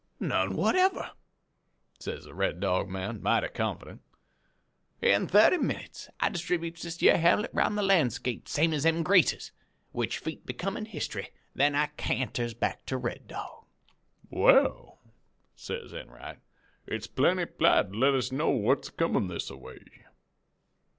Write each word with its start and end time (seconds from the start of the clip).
"'None 0.19 0.55
whatever,' 0.55 1.11
says 1.99 2.23
the 2.23 2.33
Red 2.33 2.59
Dog 2.59 2.89
man, 2.89 3.21
mighty 3.21 3.47
confident. 3.49 4.01
'In 4.99 5.27
thirty 5.27 5.57
minutes 5.59 6.09
I 6.19 6.29
distributes 6.29 6.81
this 6.81 7.03
yere 7.03 7.19
hamlet 7.19 7.51
'round 7.53 7.73
in 7.73 7.75
the 7.75 7.83
landscape 7.83 8.47
same 8.47 8.73
as 8.73 8.81
them 8.81 9.03
Greasers; 9.03 9.51
which 9.91 10.17
feat 10.17 10.43
becomin' 10.43 10.85
hist'ry, 10.85 11.25
I 11.25 11.29
then 11.53 11.89
canters 11.97 12.55
back 12.55 12.83
to 12.87 12.97
Red 12.97 13.27
Dog.' 13.27 13.67
"'Well,' 14.27 14.97
says 15.55 15.93
Enright, 15.93 16.39
'it's 16.87 17.05
plenty 17.05 17.45
p'lite 17.45 17.91
to 17.91 17.99
let 17.99 18.15
us 18.15 18.31
know 18.31 18.49
what's 18.49 18.89
comin' 18.89 19.27
this 19.27 19.51
a 19.51 19.55
way.' 19.55 19.85